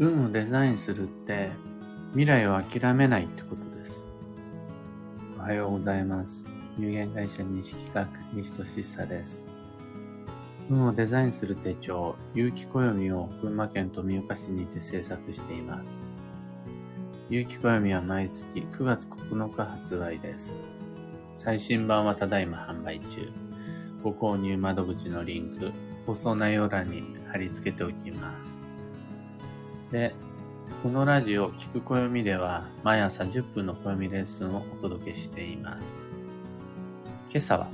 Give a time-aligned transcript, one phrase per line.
[0.00, 1.50] 運をデザインするって
[2.12, 4.06] 未来を諦めないってことです。
[5.36, 6.44] おはようございます。
[6.78, 9.44] 有限会社西企画西俊久です。
[10.70, 16.00] 運をデザインする手帳、有機暦を群馬県富岡市にて制作しています。
[17.28, 20.60] 有機暦は毎月9月9日発売です。
[21.32, 23.32] 最新版はただいま販売中。
[24.04, 25.72] ご購入窓口のリンク、
[26.06, 27.02] 放送内容欄に
[27.32, 28.67] 貼り付けておきます。
[29.90, 30.14] で、
[30.82, 36.04] このラジオ、聞く暦では、毎朝10分の暦レッスンをお届けしています。
[37.30, 37.68] 今朝は、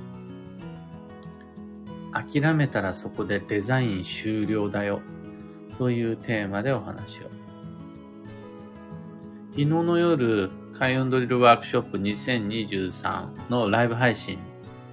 [2.12, 5.00] 諦めたらそこでデザイン終了だよ、
[5.76, 7.24] というテーマでお話を。
[9.50, 14.38] 昨日の夜、開運ドリルワークショップ2023のライブ配信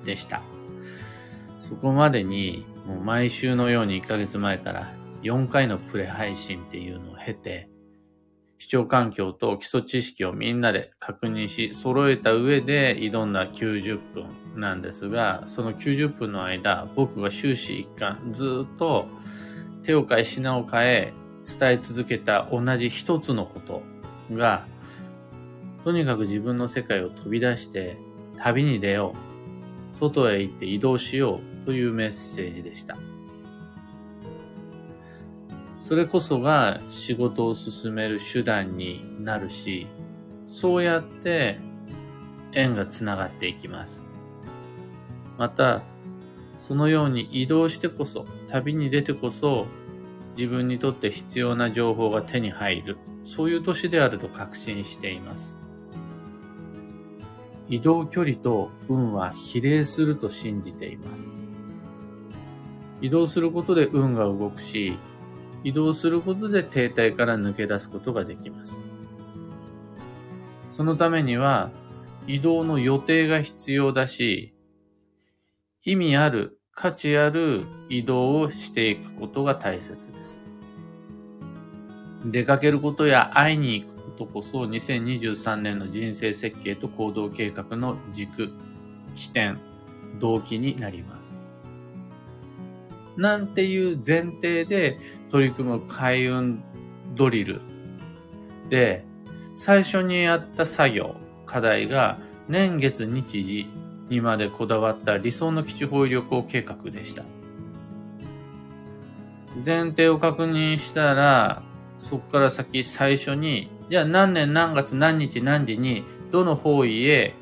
[0.04, 0.42] でした。
[1.60, 7.70] そこまでに、もう毎週のように1ヶ月前から4回のプレ配信っていうのを経て、
[8.58, 19.08] 視聴環境と基礎知識をみんなで確認し、揃えた上で挑んだ90分なんですが、その90分の間、僕が終始一貫ずっと
[19.84, 21.14] 手を変え品を変え
[21.60, 23.82] 伝え続けた同じ一つのこと
[24.32, 24.66] が、
[25.84, 27.98] とにかく自分の世界を飛び出して
[28.38, 29.94] 旅に出よう。
[29.94, 32.96] 外へ行って移動しようというメッセージでした。
[35.92, 39.88] それこそが仕事を進める手段になるし、
[40.48, 41.60] そうやって
[42.54, 44.02] 縁がつながっていきます。
[45.38, 45.82] また、
[46.58, 49.68] そのように移動してこそ、旅に出てこそ、
[50.38, 55.60] 自分にとって必要な情報が手に入る、そういう年であると確信しています。
[57.68, 61.28] 移動距離と運は比例すると信じています。
[63.02, 64.94] 移動することで運が動くし、
[65.64, 68.82] 移動することで停滞から抜け出すことができます。
[70.72, 71.70] そのためには
[72.28, 74.54] 移動の予定が必要だし、
[75.84, 80.40] 意味ある、価値ある移動をしていくことが大切です。
[82.26, 88.52] 出かけることや会いに行くことこそ2023年の人生設計と行動計画の軸、
[89.16, 89.58] 起点、
[90.20, 91.41] 動機になります。
[93.22, 94.98] なんていう前提で
[95.30, 96.64] 取り組む開運
[97.16, 97.62] ドリル
[98.70, 99.06] で、
[99.54, 101.16] 最初にやった作業、
[101.46, 102.18] 課題が
[102.48, 103.68] 年月日時
[104.10, 107.24] にまでこだわった理想の基地方位旅行計画でした。
[109.66, 111.62] 前提を確認したら、
[112.00, 117.36] そこから先最初に、じゃあ何年何月何日何時にどの方位へ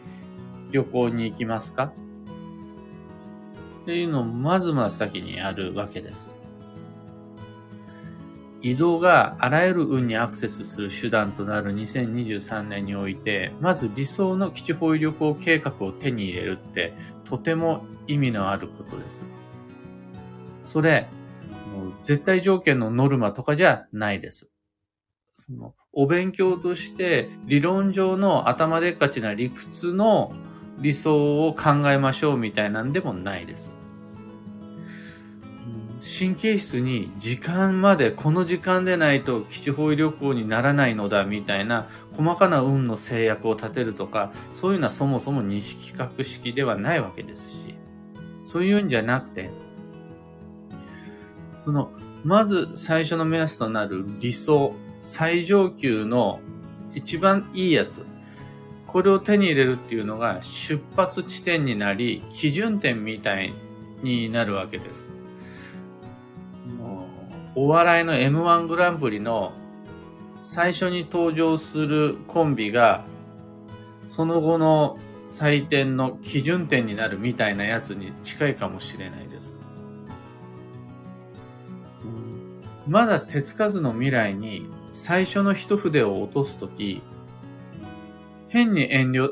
[0.71, 1.93] 旅行に行きますか？
[3.81, 6.29] っていうのをまずまず先にやるわけです。
[8.61, 19.25] 移動があらゆる運にアクセスする手段となる2023年において、まず理想の基地方位旅行計画を手に入れるってとても意味のあることです。
[20.65, 21.07] それ、
[22.01, 24.49] 絶対条件のノルマとかじゃないです。
[25.37, 30.33] そのお勉強として理論上の頭でっかちな理屈の
[30.79, 33.79] 理想を考えましょうみたいなんでもないです。
[36.01, 47.75] 神経質に時間までこの時間でないと基地方位旅行にならないのだみたいな細かな運の制約を立てるとかそういうのはそもそも認識画式ではないわけですし
[48.45, 49.49] そういうんじゃなくて
[51.53, 51.91] その
[52.23, 56.39] まず最初の目安となる理想最上級の
[56.95, 58.05] 一番いいやつ
[58.91, 63.53] これを手に入れるっていうのが出発地点になり、基準点みたい
[64.01, 65.13] になるわけです。
[67.53, 69.53] お笑いの M1 グランプリの
[70.41, 73.05] 最初に登場するコンビが、
[74.07, 79.55] その後の採点の基準点になるみたいなやつに近いかもしれないです。
[82.87, 87.03] まだ手つかずの未来に最初の一筆を落とすとき、
[88.49, 89.29] 変に遠慮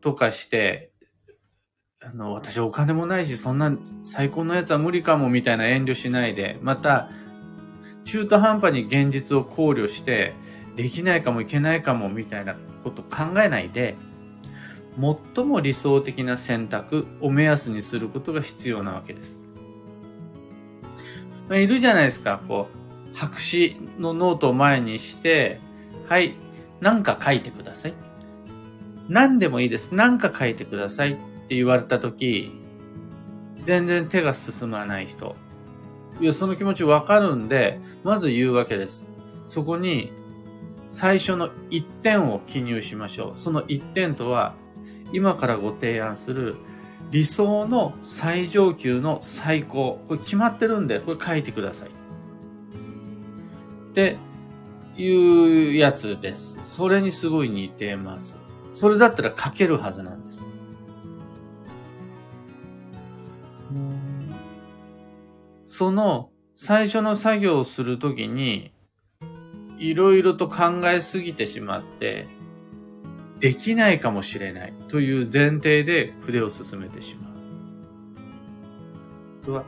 [0.00, 0.92] とかして、
[2.02, 7.10] あの、私お金もないし、そんな最高のやつは無理かもみたいな遠慮しないで、また、
[8.04, 10.34] 中途半端に現実を考慮して、
[10.76, 13.96] できないかもいけないかもみたいなこと考えないで、
[15.34, 19.40] 最も理想的な選択を目安にすることが必要なわけです。
[21.50, 25.60] いるじゃないですか、こう、白紙のノートを前にして、
[26.08, 26.34] はい、
[26.80, 28.09] なんか書いてください。
[29.10, 29.92] 何でもいいです。
[29.92, 31.16] 何か書いてくださいっ
[31.48, 32.52] て言われたとき、
[33.64, 35.34] 全然手が進まない人。
[36.20, 39.04] いや、その気持ちわかるんで、まず言うわけです。
[39.48, 40.12] そこに
[40.88, 43.36] 最初の1点を記入しましょう。
[43.36, 44.54] その1点とは、
[45.12, 46.54] 今からご提案する
[47.10, 50.00] 理想の最上級の最高。
[50.06, 51.88] これ決まってるんで、これ書いてください。
[51.88, 51.92] っ
[53.92, 54.18] て
[54.96, 56.60] いうやつです。
[56.62, 58.39] それにすごい似てます。
[58.80, 60.42] それだったら書けるはずなんです。
[65.66, 68.72] その最初の作業をするときに、
[69.76, 72.26] いろいろと考えすぎてしまって、
[73.38, 77.16] できないかもしれないという前提で筆を進めてし
[79.46, 79.64] まう。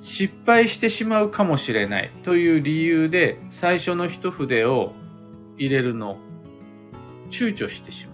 [0.00, 4.94] 失敗してしまうかもしれないという理由で最初の一筆を
[5.58, 6.16] 入れるの
[7.28, 8.13] 躊躇してしまう。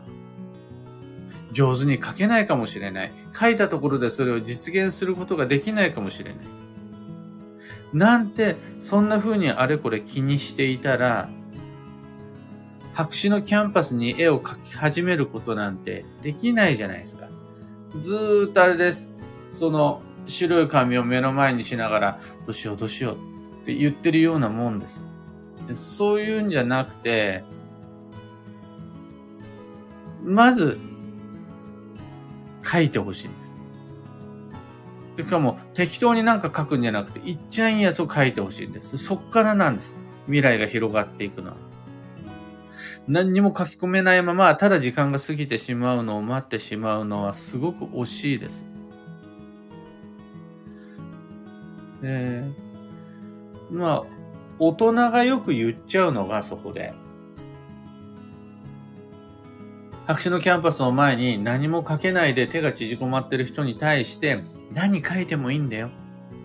[1.60, 3.12] 上手に書けないかもしれない。
[3.38, 6.38] 書いたところでそれを実現することができないかもしれない。
[7.92, 11.28] なんて、そんな風にあれこれ気にしていたら、
[12.94, 17.28] 白紙のキャンパスに絵を描き始めることなんてできないじゃないですか。
[18.00, 19.10] ずーっとあれです。
[19.50, 23.14] その白い紙を目の前にしながら、どうしようどうしよう
[23.62, 25.02] って言ってるようなもんです。
[25.74, 27.44] そういうんじゃなくて、
[30.24, 30.78] まず、
[32.64, 33.56] 書いてほしいんです。
[35.18, 38.96] しかも、適当になんか書くんじゃなくて、いっちゃいいやつを書いてほしいんです。
[38.96, 39.96] そっからなんです。
[40.26, 41.56] 未来が広がっていくのは。
[43.06, 48.66] 何にも書き込めないまま、ただ時間が過ぎてしまうのを待ってしまうのはすごく惜しいです。
[52.02, 54.02] えー、まあ、
[54.58, 56.94] 大人がよく言っちゃうのがそこで。
[60.06, 64.43] 白紙のキャンパスの前に何も書けないで手が縮こまってる人に対して、
[64.73, 65.91] 何書いてもいいんだよ。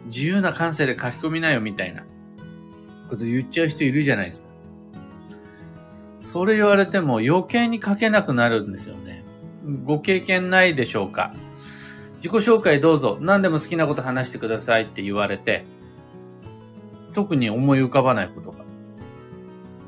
[0.05, 2.03] 自由な感性で書き込みなよみたいな
[3.09, 4.47] こと言っちゃう人いるじゃないですか。
[6.21, 9.23] それ言われても余計に書けなくなるんですよね。
[9.83, 11.33] ご経験ないでしょうか
[12.17, 13.17] 自己紹介どうぞ。
[13.21, 15.65] 何でも好きなこと話してくださいって言われて、
[17.13, 18.65] 特に思い浮かばないことが。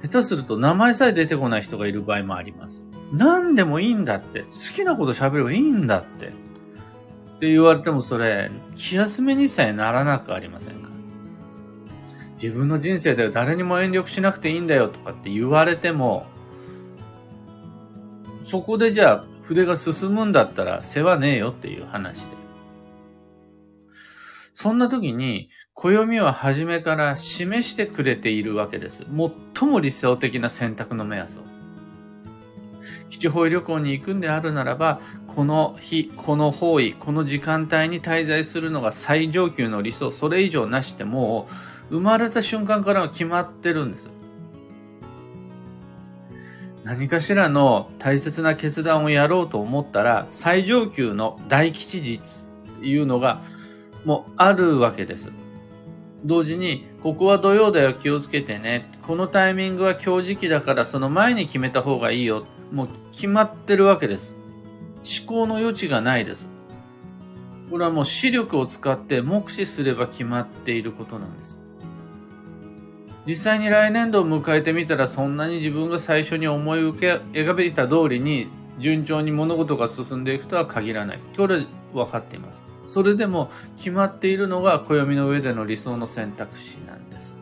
[0.04, 2.87] 下手すると名前さえ出てこない人がいる場合もあります。
[3.12, 4.42] 何でもいいんだって。
[4.44, 6.28] 好きなこと喋ればいいんだって。
[6.28, 6.30] っ
[7.40, 10.90] て言われてもそれ、気休めにさえならなくありませんか
[12.32, 16.26] 自分の人生では誰にも遠慮しなくていいんだよとかって言われても、
[18.44, 22.38] そこでじゃあ筆が進むんだったら世話ねえよっていう話で。
[24.54, 29.06] そんな時に、暦は初めから示してくれているわけです。
[29.56, 31.57] 最も理想的な選択の目安を。
[33.10, 41.48] 基地方旅行に行くんであるならば、この日、この方位、この時間帯に滞在するのが最上級の理想、それ以上なしでも
[41.90, 44.10] う生まれた瞬間から決まってるんです。
[46.84, 53.42] 何かしらの大切な決断をやろうと思ったら、最上級の大吉日っていうのが
[54.06, 55.32] もうあるわけです。
[56.24, 58.90] 同時に、ここは土曜だよ気をつけてね。
[59.02, 62.46] このタイミングは今日時期だからその前に決めた方がいいよ。
[62.72, 64.36] もう決まってるわけです。
[64.98, 66.50] 思考の余地がないです。
[67.70, 71.58] これはもう視力を使って目視すれば決まっていることなんです。
[73.26, 78.48] 実際に来年度を迎えてみたらそんなに自分が最初に思い浮け描べた通りに
[78.80, 81.20] 順調に物事が進んでいくとは限らない。
[81.36, 82.64] これ分かっています。
[82.86, 87.36] それでも決まっているのが暦の上での理想の選択肢なんです。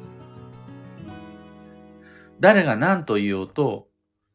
[2.39, 3.87] 誰が何と言おうと、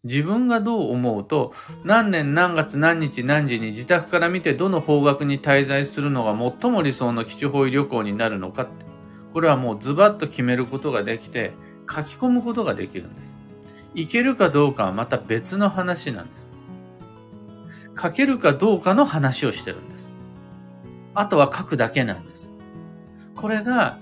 [0.05, 1.53] 自分がどう思うと、
[1.85, 8.91] 何年何月何日何時に自宅から見てどの方角に滞在するのが最も理想の基地方位旅行になるのかって
[9.33, 11.53] これはもうズバッと決めることができて、
[11.89, 13.37] 書き込むことができるんです。
[13.95, 16.51] いけるかどうかはまた別の話なんです。
[18.01, 20.11] 書けるかどうかの話をしてるんです。
[21.15, 22.51] あとは書くだけなんです。
[23.37, 23.99] これが、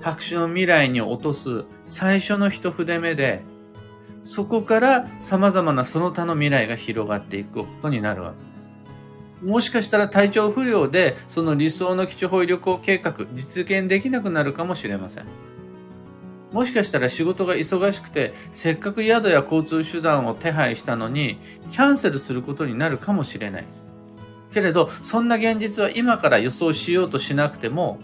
[0.00, 3.42] 白紙の未来に落とす最初の一筆目で、
[4.28, 8.70] そこから様々なその他の未来が広がっていくことになるわけです。
[9.42, 15.24] もしかしたら体調不良で、その理想の基地方位旅行計画、実現できなくなるかもしれません。
[16.52, 21.38] もしかしたら仕事が忙しくて、せっかく宿や交通手段を手配したのに、
[21.70, 23.88] キャンセルすることになるかもしれないです。
[24.52, 27.98] けれど、そんな現実は今から予想しようとしなくても、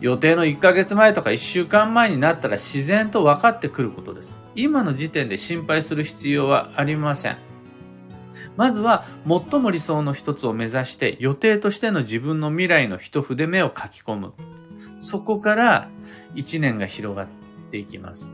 [0.00, 4.43] 予定の1ヶ月前とか1週間前になったら自然と分かってくることです。
[4.56, 7.36] 今の時点で心配する必要はありません。
[8.56, 14.32] まずは最も理想の一つを目指して予定としての自分の未来の一筆目を書き込む。
[15.00, 15.88] そこから
[16.34, 17.26] 一年が広がっ
[17.70, 18.32] ていきます。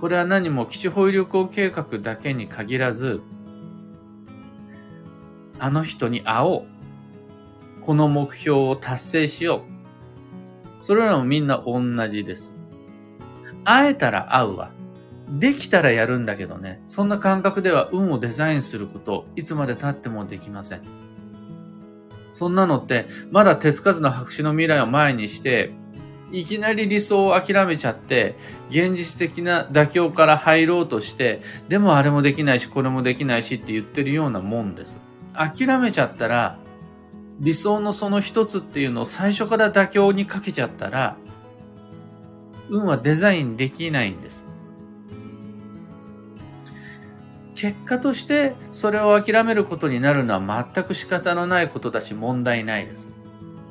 [0.00, 3.20] これは何も基地保有旅行計画だけに限らず、
[5.58, 6.66] あの人に会おう。
[7.80, 9.62] この目標を達成しよ
[10.82, 10.84] う。
[10.84, 12.54] それらもみんな同じです。
[13.64, 14.70] 会えたら会うわ。
[15.30, 20.80] できたらやるんだけどね、そんな感覚では運をデザインすること、いつまで経ってもできません。
[22.32, 25.72] そんなのって、まだ手つかずの白紙の未来を前にして、
[26.30, 28.36] いきなり理想を諦めちゃって、
[28.70, 35.00] 現実的な妥協から入ろうとして、でもあれもできないし、これもできないしって言ってるようなもんです。
[35.34, 36.58] 諦めちゃったら、
[37.40, 41.16] 理想のその一つっていうのを最初から妥協にかけちゃったら、
[42.68, 44.47] 運はデザインできないんです。
[47.58, 53.10] 結果としてそれを諦めることになるのは全く仕方のないことだし問題ないです。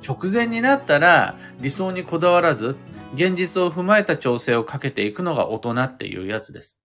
[0.05, 2.75] 直前になったら理想にこだわらず
[3.15, 6.77] 現実を踏まえた調整をかけていくのが大人っていうやつです。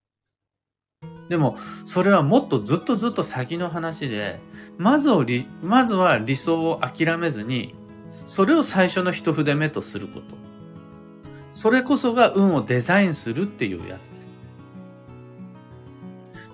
[1.29, 4.39] でも、それはもっとずっとずっと先の話で、
[4.79, 5.25] まずを
[5.63, 7.75] まずは理想を諦めずに、
[8.27, 10.37] それを最初の一筆目とすること。
[11.51, 14.32] それこそが運をデザインするっていうやつです。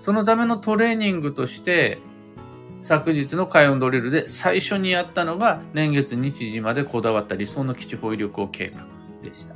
[0.09, 1.99] そのためのトレーニングとして、
[2.79, 8.87] 昨日の海運ドリルで最初にやったのが年月日時までこだわった理想の基地保有旅行計画
[9.21, 9.53] でした。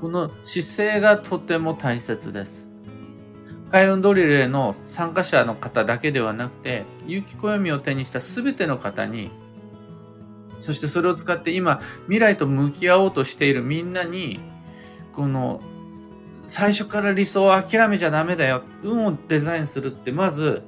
[0.00, 2.68] この姿勢がとても大切です。
[3.72, 9.32] 海運ドリルへの参加者の方だけではなくて、有機暦を手にした全ての方に、
[10.60, 14.38] そしてそれを使って今、未来と向き合おうとしているみんなに、
[15.16, 15.60] この、
[16.50, 18.64] 最初から理想を諦めちゃダメだよ。
[18.82, 20.64] 運をデザインするって、まず、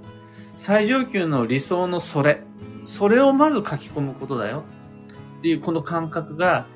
[0.56, 2.44] 最上級の理想のそれ。
[2.84, 4.62] それをまず書き込むことだよ。
[5.40, 6.66] っていうこの感覚が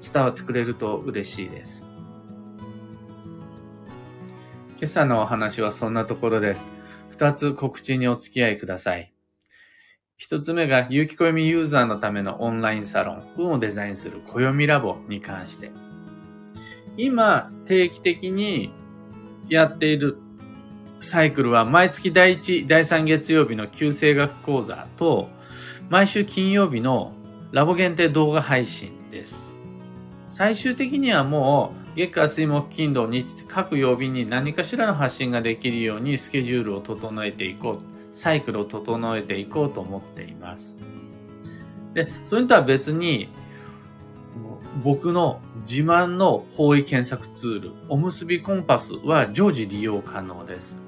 [0.00, 1.86] 伝わってくれると嬉しいです。
[4.78, 6.70] 今朝のお話はそんなところです。
[7.10, 9.12] 二つ告知にお付き合いください。
[10.16, 15.70] 一つ目が、有機暦ユーザーのためのオンラインサロン、運をデザインする暦ラボに関して。
[16.96, 18.72] 今、定期的に
[19.48, 20.18] やっている
[21.00, 25.28] サイクルは、毎月第1、第3月曜日の旧正学講座と、
[25.90, 27.12] 毎週金曜日の
[27.52, 29.54] ラボ限定動画配信です。
[30.26, 37.96] 最終的にはもう、月火水木金土日各曜日に何かしらの発信ができるようにスケジュールを整えていこう。
[38.16, 40.74] サイクルを整えていこうと思っています。
[41.92, 43.28] で、それとは別に、
[44.82, 50.78] 僕の自慢の方位検索ツール、おむすびコンパスは常時利用可能です。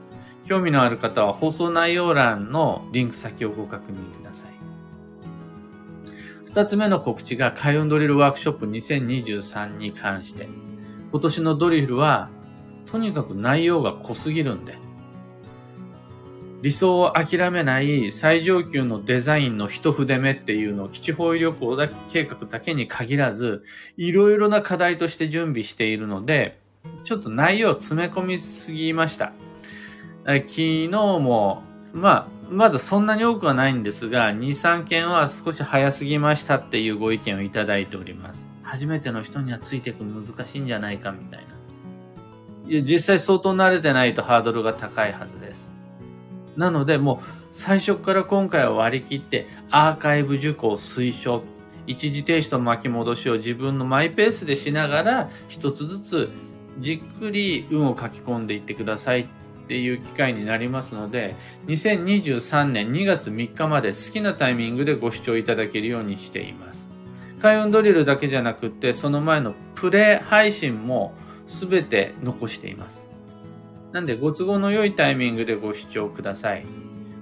[0.44, 4.52] 興味のある方は放送内容欄のリンク先をご確認ください。
[6.44, 10.48] 二つ目の告知が開運ドリルワークショップ2023に関して。
[11.10, 12.28] 今年のドリルは、
[12.86, 14.76] とにかく内容が濃すぎるんで、
[16.60, 23.62] 理想を諦めない最上級のデザインの一筆目っていうのを基地方位旅行だ計画だけに限らず、
[23.96, 26.58] いろいろな課題として準備しているので、
[27.04, 29.32] ちょっと内容を詰め込みすぎました。
[30.26, 31.62] 昨日も、
[31.92, 38.46] まあ、まだそんなに多くはないんですが、2、3件は少し早すぎましたっていうご意見をいただいております。
[38.62, 42.82] 初めての人にはついていく難しいんじゃないかみたいな。
[42.82, 45.77] 実際相当慣れてないとハードルが高いはずです。
[46.58, 51.42] なので、もう最初から今回は割り切ってアーカイブ受講推奨。
[51.86, 56.28] 一時停止と巻き戻しを自分のマイペースでしながら一つずつ
[56.80, 59.26] じっくり運を書き込んでいってくださいっ
[59.68, 61.34] ていう機会になりますので、
[61.68, 66.88] 2023年2月3日まで好きなタイミングでご視聴いただけるようにしています。
[67.40, 71.14] 開運ドリルだけじゃなくって、その前のプレイ配信も
[71.46, 73.06] 全て残しています。
[73.92, 76.64] なんで、ご都合の良いタイミングでご視聴ください。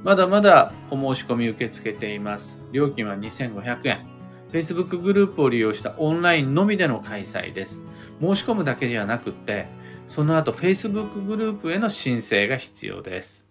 [0.02, 2.60] まだまだお申し込み受け付けています。
[2.72, 4.06] 料金は2500円。
[4.52, 7.82] Facebook グループを利用したオンラインのみでの開催です。
[8.20, 9.66] 申し込むだけじゃなくって、
[10.08, 13.44] その後 Facebook グループへの申請が必要です。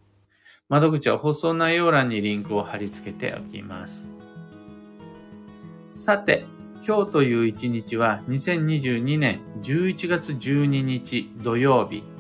[0.68, 4.10] 窓口は放送内容欄にリンクを貼り付けておきます。
[5.88, 6.46] さて、
[6.88, 12.15] 今日という一日は2022年11月12日土曜日。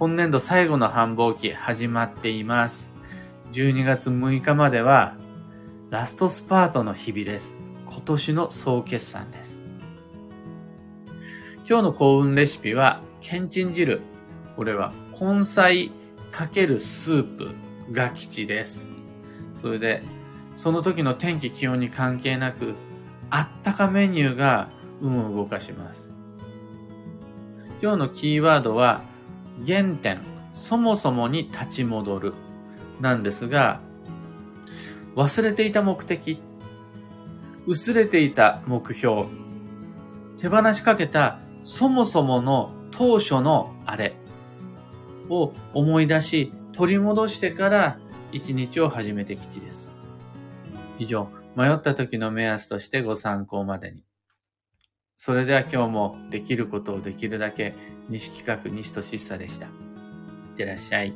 [0.00, 2.90] 本年度最後の繁忙期始まっています。
[3.52, 5.14] 12月6日までは
[5.90, 7.58] ラストスパートの日々です。
[7.84, 9.60] 今年の総決算です。
[11.68, 14.00] 今日の幸運レシピは、けんちん汁。
[14.56, 15.92] これは根菜
[16.32, 17.50] かけるスープ
[17.92, 18.88] が吉です。
[19.60, 20.02] それで、
[20.56, 22.72] その時の天気気温に関係なく、
[23.28, 24.70] あったかメニューが
[25.02, 26.10] 運を動かします。
[27.82, 29.09] 今日のキーワードは、
[29.66, 30.20] 原点、
[30.54, 32.34] そもそもに立ち戻る、
[33.00, 33.80] なんですが、
[35.16, 36.40] 忘れていた目的、
[37.66, 39.26] 薄れていた目標、
[40.40, 44.16] 手放しかけたそもそもの当初のあれ
[45.28, 47.98] を思い出し、取り戻してから
[48.32, 49.92] 一日を始めてきちです。
[50.98, 54.02] 以上、迷った時の目安としてご参考までに。
[55.22, 57.74] それでは今日もできることをできるだけ
[58.08, 59.66] 西企画西俊久でした。
[59.66, 59.72] いっ
[60.56, 61.12] てらっしゃい。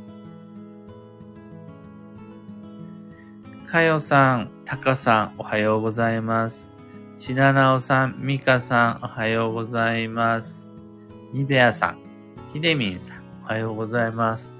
[3.66, 6.68] かよさん、たかさん、おはようございます。
[7.16, 10.68] ちななおさん、みかさん、おはようございます。
[11.32, 11.98] にべやさん、
[12.52, 14.52] ひでみんさん、おはようございます。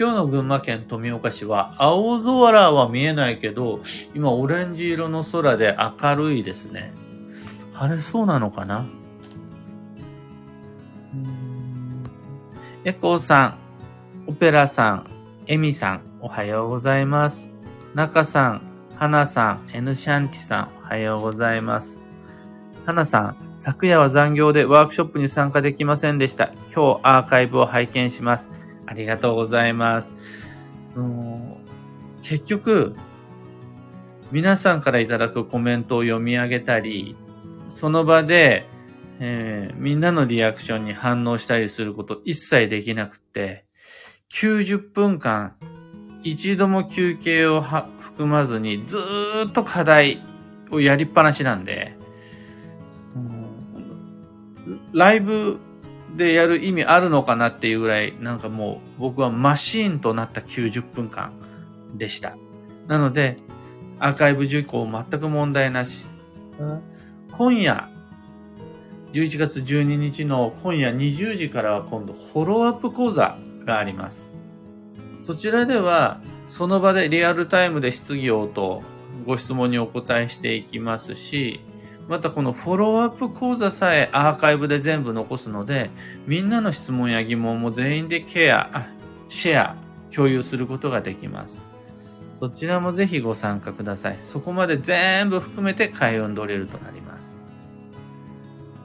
[0.00, 3.82] 今日の群馬県富岡市は青空は見えないけど、
[4.16, 6.92] 今オレンジ色の空で明るいですね。
[7.80, 8.84] 晴れそうなのかな？
[12.84, 13.58] エコーさん、
[14.26, 15.10] オペラさん、
[15.46, 17.48] エミさん、おはようございます。
[17.94, 18.62] 中さん、
[18.96, 21.98] 花さん、エヌシャンティさん、おはようございます。
[22.84, 26.52] 花さん、昨夜は残業でワークショップに参加できませんでした。
[26.76, 28.50] 今日アーカイブを拝見します。
[28.84, 30.12] ありがとうございます。
[32.24, 32.94] 結局、
[34.30, 37.16] 皆さんからいただくコメントを読み上げたり、
[37.70, 38.66] その場で、
[39.20, 43.64] えー、みんなのリアクションに反応したりすること一切できなくって、
[44.32, 45.54] 90分間、
[46.22, 48.98] 一度も休憩を含まずにず
[49.48, 50.22] っと課題
[50.70, 51.96] をやりっぱなしなんで、
[54.92, 55.58] ライブ
[56.16, 61.32] でやる意味あるのかなっていうぐらい、なんかもう僕はマシーンとなった90分間
[61.94, 62.36] でした。
[62.86, 63.36] なので、
[63.98, 66.04] アーカイブ受講全く問題なし。
[67.32, 67.88] 今夜、
[69.12, 74.30] 11月12日の今夜20時からは今度フォローアップ講座があります。
[75.22, 78.82] そちらでは、その場でリアルタイムで質疑応答、
[79.26, 81.60] ご質問にお答えしていきますし、
[82.08, 85.90] またこのフォローアップ講座さえアーカイブで全部残すので、
[86.26, 88.88] みんなの質問や疑問も全員でケア、
[89.28, 89.76] シェア、
[90.12, 91.69] 共有することができます。
[92.40, 94.18] そちらもぜひご参加ください。
[94.22, 97.36] そこまで全部含めて開運ドリルとなります。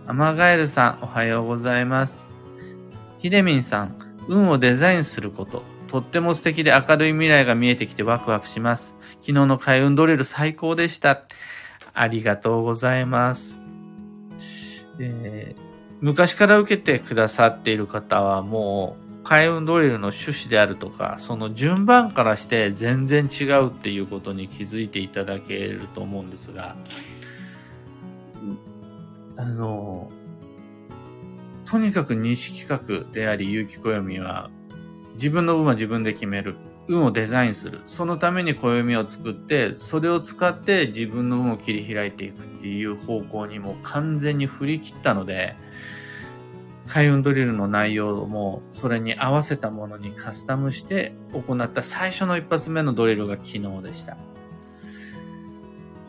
[0.06, 2.28] アマガエルさん、おはようございます。
[3.20, 3.96] ヒデミンさん、
[4.28, 5.64] 運をデザインすること。
[5.88, 8.94] とっても素敵で明るい未来が見えてきてワクワクします。
[9.22, 11.24] 昨日の開運ドリル最高でした。
[11.94, 13.62] ありがとうございます。
[15.00, 15.62] えー、
[16.02, 26.76] 昔から受けてくださっている方はもうう、開運ドリルの趣旨であるとか、その順番からして全然違うっていうことに気づいていただけると思うんですが、
[29.38, 30.12] あの、
[31.66, 34.50] とにかく西企画であり、有機暦は、
[35.16, 36.56] 自分の運は自分で決める。
[36.88, 37.82] 運をデザインする。
[37.88, 45.56] そのために暦を作って、それを使って自分の運を切り開いていくっていう方向にも完全に振り切ったので、
[46.88, 54.18] 開運ドリルの内容もそれに合わせたものにカスタムして行った最初の一発目のドリルが昨日でした。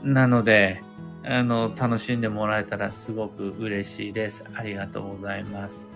[0.03, 0.83] なので、
[1.25, 4.45] あの、楽しんでもらえたらすごく嬉しいです。
[4.55, 5.89] ありがとうございます。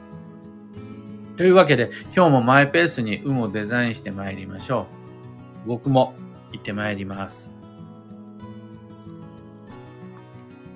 [1.36, 4.86] というわけで、今日もマイペースに運をデザインして参りましょ
[5.64, 5.68] う。
[5.68, 6.14] 僕も
[6.52, 7.59] 行って参ります。